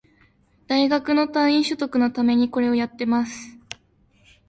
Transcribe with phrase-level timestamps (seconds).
[0.65, 3.59] 大学の単位取得のためにこれをやってます